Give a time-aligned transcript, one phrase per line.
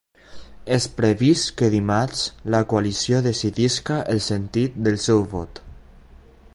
[0.75, 2.23] És previst que dimarts
[2.55, 5.65] la coalició decideixi el sentit del seu vot.